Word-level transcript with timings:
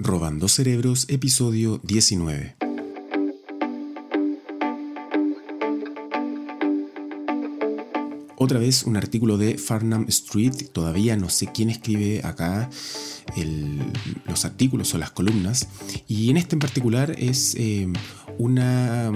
Robando 0.00 0.46
Cerebros, 0.46 1.06
episodio 1.08 1.80
19. 1.82 2.54
Otra 8.36 8.60
vez 8.60 8.84
un 8.84 8.96
artículo 8.96 9.36
de 9.38 9.58
Farnham 9.58 10.06
Street, 10.08 10.68
todavía 10.72 11.16
no 11.16 11.28
sé 11.28 11.50
quién 11.52 11.68
escribe 11.68 12.20
acá 12.22 12.70
los 14.26 14.44
artículos 14.44 14.94
o 14.94 14.98
las 14.98 15.10
columnas, 15.10 15.66
y 16.06 16.30
en 16.30 16.36
este 16.36 16.54
en 16.54 16.60
particular 16.60 17.16
es 17.18 17.56
eh, 17.58 17.88
una, 18.38 19.10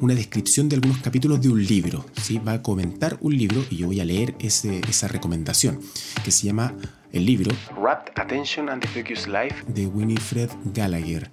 una, 0.00 0.14
descripción 0.14 0.68
de 0.68 0.76
algunos 0.76 0.98
capítulos 0.98 1.40
de 1.40 1.48
un 1.48 1.64
libro. 1.64 2.04
¿sí? 2.20 2.38
Va 2.38 2.52
a 2.52 2.62
comentar 2.62 3.16
un 3.22 3.36
libro 3.36 3.64
y 3.70 3.76
yo 3.78 3.86
voy 3.86 4.00
a 4.00 4.04
leer 4.04 4.36
esa 4.38 5.08
recomendación, 5.08 5.80
que 6.22 6.30
se 6.30 6.46
llama 6.46 6.74
el 7.12 7.26
libro 7.26 7.54
Rapt 7.76 8.18
Attention 8.18 8.68
and 8.68 8.82
the 8.82 8.88
Focus 8.88 9.26
Life 9.26 9.64
de 9.66 9.86
Winifred 9.86 10.50
Gallagher. 10.72 11.30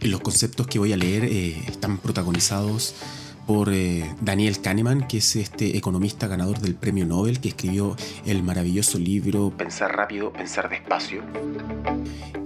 Los 0.00 0.20
conceptos 0.20 0.66
que 0.66 0.78
voy 0.78 0.92
a 0.92 0.96
leer 0.96 1.24
eh, 1.24 1.56
están 1.66 1.98
protagonizados 1.98 2.94
por 3.46 3.70
eh, 3.72 4.14
Daniel 4.20 4.60
Kahneman, 4.60 5.06
que 5.08 5.18
es 5.18 5.36
este 5.36 5.76
economista 5.76 6.26
ganador 6.26 6.58
del 6.60 6.74
premio 6.74 7.06
Nobel, 7.06 7.40
que 7.40 7.48
escribió 7.48 7.96
el 8.26 8.42
maravilloso 8.42 8.98
libro 8.98 9.50
Pensar 9.56 9.96
rápido, 9.96 10.32
pensar 10.32 10.68
despacio. 10.68 11.22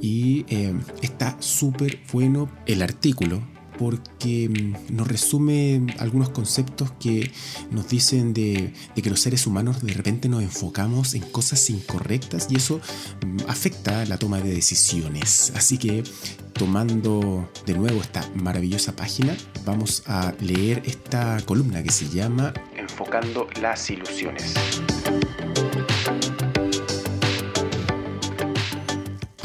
Y 0.01 0.47
eh, 0.49 0.75
está 1.03 1.37
súper 1.41 2.01
bueno 2.13 2.49
el 2.67 2.83
artículo 2.83 3.43
porque 3.79 4.49
mm, 4.49 4.95
nos 4.97 5.09
resume 5.09 5.87
algunos 5.99 6.31
conceptos 6.31 6.91
que 7.01 7.31
nos 7.71 7.89
dicen 7.89 8.33
de, 8.33 8.73
que 8.95 9.11
los 9.11 9.21
seres 9.21 9.47
humanos 9.47 9.83
de 9.83 9.93
repente 9.93 10.29
nos 10.29 10.43
enfocamos 10.43 11.15
en 11.15 11.23
cosas 11.23 11.69
incorrectas 11.71 12.49
y 12.51 12.57
eso 12.57 12.81
mm, 13.25 13.49
afecta 13.49 14.05
la 14.07 14.19
toma 14.19 14.41
de 14.41 14.55
decisiones. 14.55 15.53
Así 15.57 15.79
que 15.79 16.05
tomando 16.53 17.51
de 17.67 17.75
nuevo 17.75 18.01
esta 18.01 18.29
maravillosa 18.35 18.95
página, 18.95 19.37
vamos 19.65 20.03
a 20.07 20.33
leer 20.41 20.83
esta 20.85 21.41
columna 21.45 21.83
que 21.83 21.91
se 21.91 22.09
llama 22.09 22.53
Enfocando 22.77 23.49
las 23.61 23.91
ilusiones. 23.91 24.55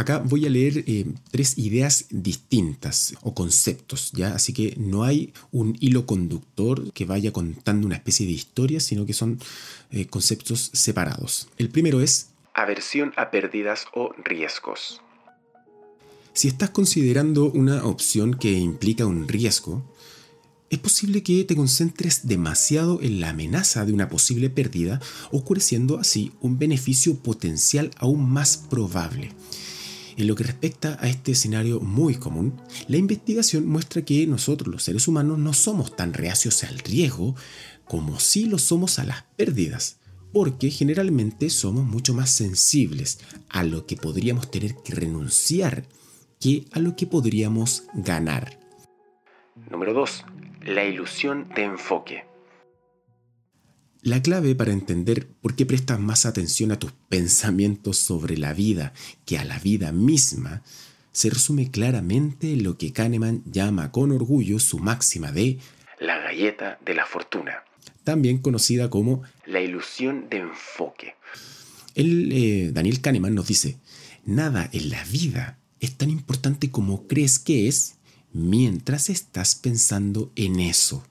Acá 0.08 0.19
voy 0.19 0.45
a 0.45 0.50
leer 0.50 0.86
eh, 0.88 1.05
tres 1.31 1.58
ideas 1.58 2.05
distintas 2.11 3.13
o 3.23 3.33
conceptos, 3.33 4.14
¿ya? 4.14 4.33
Así 4.33 4.53
que 4.53 4.73
no 4.77 5.03
hay 5.03 5.33
un 5.52 5.75
hilo 5.81 6.05
conductor 6.05 6.94
que 6.94 7.03
vaya 7.03 7.33
contando 7.33 7.86
una 7.86 7.97
especie 7.97 8.25
de 8.25 8.31
historia, 8.31 8.80
sino 8.80 9.05
que 9.05 9.11
son 9.11 9.38
eh, 9.91 10.08
conceptos 10.08 10.69
separados. 10.72 11.49
El 11.58 11.67
primero 11.67 11.99
es 11.99 12.30
aversión 12.53 13.11
a 13.17 13.31
pérdidas 13.31 13.86
o 13.94 14.14
riesgos. 14.23 15.02
Si 16.31 16.47
estás 16.47 16.69
considerando 16.69 17.52
una 17.52 17.83
opción 17.83 18.33
que 18.33 18.53
implica 18.53 19.05
un 19.05 19.27
riesgo, 19.27 19.83
es 20.69 20.80
posible 20.80 21.21
que 21.21 21.44
te 21.44 21.58
concentres 21.58 22.25
demasiado 22.25 23.02
en 23.02 23.19
la 23.19 23.31
amenaza 23.31 23.83
de 23.83 23.92
una 23.92 24.08
posible 24.08 24.49
pérdida, 24.49 25.02
oscureciendo 25.31 25.99
así 25.99 26.31
un 26.39 26.58
beneficio 26.58 27.16
potencial 27.16 27.92
aún 27.97 28.31
más 28.31 28.55
probable. 28.55 29.33
En 30.18 30.26
lo 30.26 30.34
que 30.34 30.44
respecta 30.44 30.98
a 31.00 31.08
este 31.08 31.34
escenario 31.34 31.80
muy 31.80 32.16
común, 32.16 32.60
la 32.88 32.98
investigación 32.98 33.68
muestra 33.68 34.02
que 34.02 34.26
nosotros 34.26 34.73
los 34.73 34.84
seres 34.84 35.08
humanos 35.08 35.38
no 35.38 35.54
somos 35.54 35.96
tan 35.96 36.14
reacios 36.14 36.64
al 36.64 36.80
riesgo 36.80 37.36
como 37.86 38.20
si 38.20 38.48
lo 38.48 38.58
somos 38.58 38.98
a 38.98 39.06
las 39.06 39.22
pérdidas, 39.36 40.00
porque 40.34 40.72
generalmente 40.72 41.52
somos 41.52 41.86
mucho 41.86 42.16
más 42.16 42.32
sensibles 42.32 43.20
a 43.50 43.64
lo 43.64 43.86
que 43.86 43.95
podríamos 43.95 44.50
tener 44.50 44.76
que 44.84 44.95
renunciar 44.95 45.86
que 46.40 46.66
a 46.72 46.80
lo 46.80 46.95
que 46.95 47.06
podríamos 47.06 47.84
ganar. 47.94 48.60
Número 49.70 49.94
2. 49.94 50.26
La 50.66 50.84
ilusión 50.84 51.48
de 51.56 51.64
enfoque. 51.64 52.26
La 54.08 54.22
clave 54.22 54.56
para 54.56 54.72
entender 54.72 55.28
por 55.28 55.58
qué 55.58 55.66
prestas 55.66 56.00
más 56.00 56.26
atención 56.26 56.72
a 56.72 56.80
tus 56.80 56.94
pensamientos 57.10 57.98
sobre 57.98 58.38
la 58.38 58.54
vida 58.54 58.94
que 59.26 59.38
a 59.38 59.44
la 59.44 59.60
vida 59.60 59.92
misma 59.92 60.62
se 61.12 61.30
resume 61.30 61.72
claramente 61.72 62.54
en 62.54 62.64
lo 62.64 62.78
que 62.78 62.94
Kahneman 62.94 63.44
llama 63.52 63.92
con 63.92 64.14
orgullo 64.14 64.60
su 64.60 64.80
máxima 64.80 65.34
de 65.34 65.58
la 66.00 66.20
galleta 66.20 66.80
de 66.86 66.94
la 66.94 67.06
fortuna, 67.06 67.66
también 68.06 68.38
conocida 68.38 68.90
como 68.90 69.23
la 69.45 69.60
ilusión 69.60 70.30
de 70.30 70.38
enfoque. 70.38 71.16
El, 71.94 72.32
eh, 72.32 72.72
Daniel 72.72 73.02
Kahneman 73.02 73.36
nos 73.36 73.48
dice, 73.48 73.76
nada 74.26 74.70
en 74.72 74.89
la 74.89 75.04
vida 75.04 75.60
es 75.82 75.98
tan 75.98 76.10
importante 76.10 76.72
como 76.72 77.08
crees 77.08 77.39
que 77.39 77.68
es 77.68 77.98
mientras 78.32 79.10
estás 79.10 79.56
pensando 79.56 80.32
en 80.38 80.62
eso. 80.62 81.06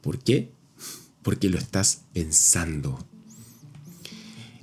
¿Por 0.00 0.18
qué? 0.18 0.50
Porque 1.22 1.48
lo 1.48 1.58
estás 1.58 2.02
pensando. 2.12 3.06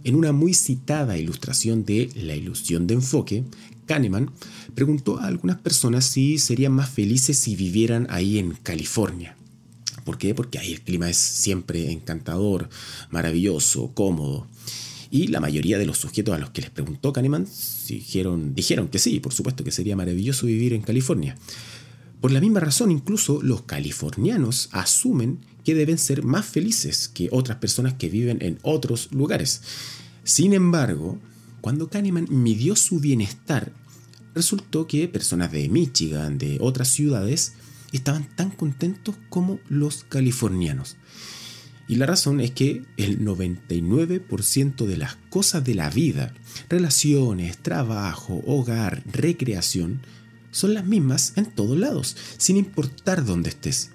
En 0.03 0.15
una 0.15 0.31
muy 0.31 0.53
citada 0.53 1.17
ilustración 1.17 1.85
de 1.85 2.09
La 2.15 2.35
ilusión 2.35 2.87
de 2.87 2.93
enfoque, 2.95 3.43
Kahneman 3.85 4.31
preguntó 4.75 5.19
a 5.19 5.25
algunas 5.25 5.57
personas 5.57 6.05
si 6.05 6.37
serían 6.37 6.73
más 6.73 6.89
felices 6.89 7.37
si 7.37 7.55
vivieran 7.55 8.07
ahí 8.09 8.39
en 8.39 8.53
California. 8.53 9.35
¿Por 10.05 10.17
qué? 10.17 10.33
Porque 10.33 10.57
ahí 10.57 10.73
el 10.73 10.81
clima 10.81 11.09
es 11.09 11.17
siempre 11.17 11.91
encantador, 11.91 12.69
maravilloso, 13.09 13.91
cómodo. 13.93 14.47
Y 15.11 15.27
la 15.27 15.39
mayoría 15.39 15.77
de 15.77 15.85
los 15.85 15.97
sujetos 15.97 16.35
a 16.35 16.37
los 16.37 16.51
que 16.51 16.61
les 16.61 16.69
preguntó 16.69 17.11
Kahneman 17.11 17.47
dijeron, 17.87 18.53
dijeron 18.53 18.87
que 18.87 18.99
sí, 18.99 19.19
por 19.19 19.33
supuesto 19.33 19.63
que 19.63 19.71
sería 19.71 19.95
maravilloso 19.95 20.45
vivir 20.45 20.73
en 20.73 20.81
California. 20.81 21.35
Por 22.21 22.31
la 22.31 22.41
misma 22.41 22.59
razón, 22.59 22.91
incluso 22.91 23.41
los 23.41 23.63
californianos 23.63 24.69
asumen 24.71 25.39
que 25.63 25.75
deben 25.75 25.97
ser 25.97 26.23
más 26.23 26.45
felices 26.45 27.07
que 27.07 27.29
otras 27.31 27.57
personas 27.59 27.93
que 27.93 28.09
viven 28.09 28.39
en 28.41 28.59
otros 28.61 29.09
lugares. 29.11 29.61
Sin 30.23 30.53
embargo, 30.53 31.17
cuando 31.61 31.89
Kahneman 31.89 32.27
midió 32.29 32.75
su 32.75 32.99
bienestar, 32.99 33.71
resultó 34.35 34.87
que 34.87 35.07
personas 35.07 35.51
de 35.51 35.69
Michigan, 35.69 36.37
de 36.37 36.57
otras 36.61 36.89
ciudades, 36.89 37.53
estaban 37.91 38.27
tan 38.35 38.51
contentos 38.51 39.15
como 39.29 39.59
los 39.69 40.03
californianos. 40.03 40.97
Y 41.87 41.95
la 41.95 42.05
razón 42.05 42.39
es 42.39 42.51
que 42.51 42.83
el 42.97 43.19
99% 43.25 44.85
de 44.85 44.97
las 44.97 45.15
cosas 45.31 45.63
de 45.63 45.73
la 45.73 45.89
vida, 45.89 46.33
relaciones, 46.69 47.57
trabajo, 47.57 48.43
hogar, 48.45 49.01
recreación, 49.11 50.01
son 50.51 50.73
las 50.73 50.85
mismas 50.85 51.33
en 51.35 51.45
todos 51.45 51.77
lados, 51.77 52.15
sin 52.37 52.57
importar 52.57 53.25
dónde 53.25 53.49
estés. 53.49 53.91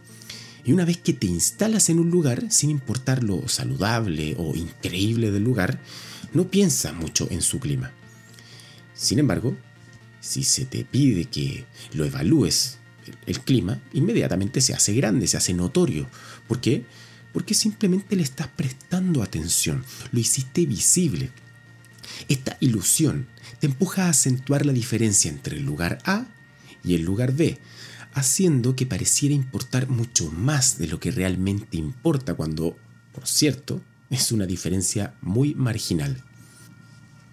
Y 0.64 0.72
una 0.72 0.84
vez 0.84 0.98
que 0.98 1.12
te 1.12 1.26
instalas 1.26 1.90
en 1.90 1.98
un 1.98 2.10
lugar, 2.10 2.50
sin 2.50 2.70
importar 2.70 3.22
lo 3.22 3.48
saludable 3.48 4.34
o 4.38 4.54
increíble 4.54 5.30
del 5.30 5.44
lugar, 5.44 5.80
no 6.32 6.48
piensas 6.48 6.94
mucho 6.94 7.28
en 7.30 7.42
su 7.42 7.60
clima. 7.60 7.92
Sin 8.94 9.18
embargo, 9.18 9.56
si 10.20 10.42
se 10.42 10.64
te 10.64 10.84
pide 10.84 11.26
que 11.26 11.66
lo 11.92 12.04
evalúes, 12.04 12.78
el 13.26 13.40
clima 13.40 13.82
inmediatamente 13.92 14.60
se 14.62 14.72
hace 14.72 14.94
grande, 14.94 15.26
se 15.26 15.36
hace 15.36 15.52
notorio. 15.52 16.08
¿Por 16.48 16.60
qué? 16.60 16.84
porque 17.34 17.52
simplemente 17.52 18.14
le 18.14 18.22
estás 18.22 18.46
prestando 18.46 19.20
atención, 19.20 19.84
lo 20.12 20.20
hiciste 20.20 20.64
visible. 20.66 21.32
Esta 22.28 22.56
ilusión 22.60 23.26
te 23.58 23.66
empuja 23.66 24.06
a 24.06 24.10
acentuar 24.10 24.64
la 24.64 24.72
diferencia 24.72 25.32
entre 25.32 25.56
el 25.56 25.64
lugar 25.64 25.98
A 26.04 26.26
y 26.84 26.94
el 26.94 27.02
lugar 27.02 27.32
B, 27.32 27.58
haciendo 28.12 28.76
que 28.76 28.86
pareciera 28.86 29.34
importar 29.34 29.88
mucho 29.88 30.30
más 30.30 30.78
de 30.78 30.86
lo 30.86 31.00
que 31.00 31.10
realmente 31.10 31.76
importa 31.76 32.34
cuando, 32.34 32.76
por 33.12 33.26
cierto, 33.26 33.82
es 34.10 34.30
una 34.32 34.46
diferencia 34.46 35.14
muy 35.20 35.54
marginal. 35.54 36.22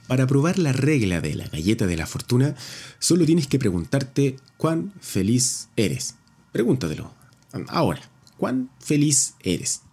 Para 0.07 0.27
probar 0.27 0.59
la 0.59 0.73
regla 0.73 1.21
de 1.21 1.35
la 1.35 1.47
galleta 1.47 1.85
de 1.85 1.97
la 1.97 2.05
fortuna, 2.05 2.55
solo 2.99 3.25
tienes 3.25 3.47
que 3.47 3.59
preguntarte 3.59 4.37
cuán 4.57 4.93
feliz 4.99 5.69
eres. 5.75 6.15
Pregúntatelo. 6.51 7.13
Ahora, 7.69 8.01
¿cuán 8.37 8.69
feliz 8.79 9.35
eres? 9.41 9.83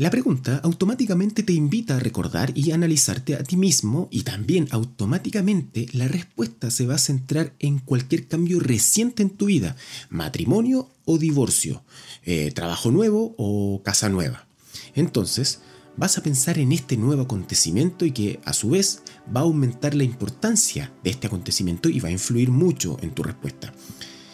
La 0.00 0.08
pregunta 0.08 0.62
automáticamente 0.64 1.42
te 1.42 1.52
invita 1.52 1.96
a 1.96 2.00
recordar 2.00 2.56
y 2.56 2.72
analizarte 2.72 3.34
a 3.34 3.42
ti 3.42 3.58
mismo 3.58 4.08
y 4.10 4.22
también 4.22 4.66
automáticamente 4.70 5.88
la 5.92 6.08
respuesta 6.08 6.70
se 6.70 6.86
va 6.86 6.94
a 6.94 6.98
centrar 6.98 7.52
en 7.58 7.80
cualquier 7.80 8.26
cambio 8.26 8.60
reciente 8.60 9.22
en 9.22 9.28
tu 9.28 9.44
vida, 9.44 9.76
matrimonio 10.08 10.88
o 11.04 11.18
divorcio, 11.18 11.82
eh, 12.24 12.50
trabajo 12.50 12.90
nuevo 12.90 13.34
o 13.36 13.82
casa 13.84 14.08
nueva. 14.08 14.46
Entonces, 14.94 15.60
vas 15.98 16.16
a 16.16 16.22
pensar 16.22 16.58
en 16.58 16.72
este 16.72 16.96
nuevo 16.96 17.20
acontecimiento 17.20 18.06
y 18.06 18.12
que 18.12 18.40
a 18.46 18.54
su 18.54 18.70
vez 18.70 19.02
va 19.26 19.40
a 19.40 19.44
aumentar 19.44 19.94
la 19.94 20.04
importancia 20.04 20.90
de 21.04 21.10
este 21.10 21.26
acontecimiento 21.26 21.90
y 21.90 22.00
va 22.00 22.08
a 22.08 22.12
influir 22.12 22.50
mucho 22.50 22.96
en 23.02 23.10
tu 23.10 23.22
respuesta. 23.22 23.74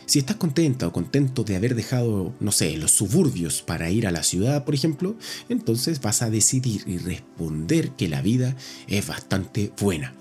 Si 0.07 0.21
estás 0.21 0.37
contenta 0.37 0.87
o 0.87 0.93
contento 0.93 1.43
de 1.43 1.57
haber 1.57 1.75
dejado, 1.75 2.33
no 2.39 2.53
sé, 2.53 2.77
los 2.77 2.93
suburbios 2.93 3.63
para 3.63 3.91
ir 3.91 4.07
a 4.07 4.13
la 4.13 4.23
ciudad, 4.23 4.65
por 4.65 4.75
ejemplo, 4.75 5.17
entonces 5.49 6.01
vas 6.01 6.23
a 6.23 6.31
decidir 6.31 6.85
y 6.87 6.99
responder 6.99 7.91
que 7.91 8.07
la 8.07 8.23
vida 8.23 8.55
es 8.87 9.05
bastante 9.05 9.73
buena. 9.81 10.15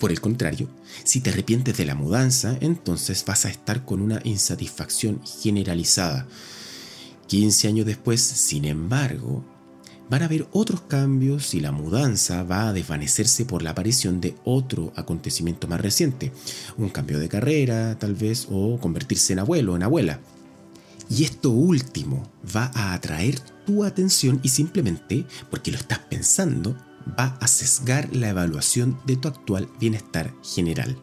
Por 0.00 0.10
el 0.10 0.20
contrario, 0.20 0.68
si 1.04 1.20
te 1.20 1.30
arrepientes 1.30 1.76
de 1.76 1.84
la 1.84 1.94
mudanza, 1.94 2.58
entonces 2.60 3.24
vas 3.24 3.46
a 3.46 3.50
estar 3.50 3.84
con 3.84 4.02
una 4.02 4.20
insatisfacción 4.24 5.20
generalizada. 5.24 6.26
15 7.28 7.68
años 7.68 7.86
después, 7.86 8.20
sin 8.20 8.64
embargo, 8.64 9.44
van 10.08 10.22
a 10.22 10.24
haber 10.26 10.46
otros 10.52 10.82
cambios 10.82 11.54
y 11.54 11.60
la 11.60 11.72
mudanza 11.72 12.42
va 12.42 12.68
a 12.68 12.72
desvanecerse 12.72 13.44
por 13.44 13.62
la 13.62 13.70
aparición 13.70 14.20
de 14.20 14.36
otro 14.44 14.92
acontecimiento 14.96 15.66
más 15.66 15.80
reciente, 15.80 16.32
un 16.76 16.90
cambio 16.90 17.18
de 17.18 17.28
carrera 17.28 17.98
tal 17.98 18.14
vez 18.14 18.46
o 18.50 18.78
convertirse 18.78 19.32
en 19.32 19.40
abuelo 19.40 19.72
o 19.72 19.76
en 19.76 19.82
abuela. 19.82 20.20
Y 21.08 21.24
esto 21.24 21.50
último 21.50 22.30
va 22.54 22.70
a 22.74 22.94
atraer 22.94 23.38
tu 23.66 23.84
atención 23.84 24.40
y 24.42 24.48
simplemente 24.48 25.26
porque 25.50 25.70
lo 25.70 25.78
estás 25.78 25.98
pensando 25.98 26.76
va 27.18 27.36
a 27.40 27.46
sesgar 27.46 28.14
la 28.14 28.30
evaluación 28.30 28.98
de 29.06 29.16
tu 29.16 29.28
actual 29.28 29.68
bienestar 29.78 30.32
general. 30.42 30.96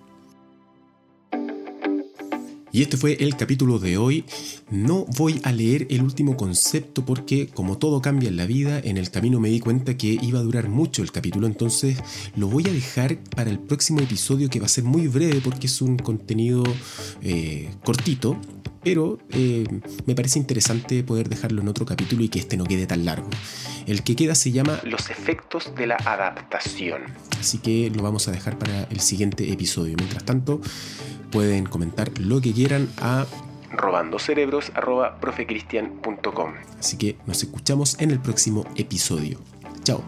Y 2.72 2.82
este 2.82 2.98
fue 2.98 3.18
el 3.20 3.36
capítulo 3.36 3.80
de 3.80 3.98
hoy. 3.98 4.26
No 4.70 5.06
voy 5.18 5.42
a 5.44 5.52
leer 5.52 5.88
el 5.90 6.02
último 6.02 6.38
concepto 6.38 7.06
porque 7.06 7.48
como 7.48 7.78
todo 7.78 8.02
cambia 8.02 8.30
en 8.30 8.38
la 8.38 8.46
vida, 8.46 8.80
en 8.80 8.98
el 8.98 9.12
camino 9.12 9.40
me 9.40 9.50
di 9.50 9.60
cuenta 9.60 9.98
que 9.98 10.18
iba 10.22 10.40
a 10.40 10.44
durar 10.44 10.70
mucho 10.70 11.02
el 11.02 11.12
capítulo, 11.12 11.48
entonces 11.48 11.98
lo 12.36 12.48
voy 12.48 12.68
a 12.68 12.72
dejar 12.72 13.18
para 13.36 13.50
el 13.50 13.60
próximo 13.60 14.00
episodio 14.00 14.50
que 14.50 14.60
va 14.60 14.68
a 14.68 14.70
ser 14.70 14.86
muy 14.86 15.08
breve 15.08 15.42
porque 15.44 15.68
es 15.68 15.82
un 15.82 15.98
contenido 15.98 16.64
eh, 17.22 17.70
cortito, 17.84 18.38
pero 18.84 19.20
eh, 19.32 19.66
me 20.06 20.16
parece 20.16 20.40
interesante 20.40 21.04
poder 21.04 21.30
dejarlo 21.30 21.62
en 21.62 21.68
otro 21.68 21.86
capítulo 21.86 22.24
y 22.24 22.30
que 22.30 22.40
este 22.40 22.58
no 22.58 22.64
quede 22.64 22.88
tan 22.88 23.06
largo. 23.06 23.30
El 23.86 24.04
que 24.04 24.16
queda 24.16 24.34
se 24.36 24.52
llama 24.52 24.80
Los 24.84 25.10
efectos 25.10 25.74
de 25.76 25.88
la 25.88 25.96
adaptación. 25.96 27.02
Así 27.40 27.58
que 27.58 27.92
lo 27.94 28.02
vamos 28.04 28.28
a 28.28 28.32
dejar 28.32 28.58
para 28.58 28.84
el 28.84 29.00
siguiente 29.00 29.52
episodio. 29.52 29.96
Mientras 29.98 30.24
tanto, 30.24 30.62
pueden 31.32 31.66
comentar 31.66 32.12
lo 32.20 32.42
que 32.42 32.52
quieran 32.52 32.61
a 32.98 33.26
robandocerebros.profecristian.com. 33.72 36.54
Así 36.80 36.98
que 36.98 37.18
nos 37.26 37.44
escuchamos 37.44 38.00
en 38.00 38.12
el 38.12 38.20
próximo 38.20 38.66
episodio. 38.76 39.40
Chao. 39.84 40.04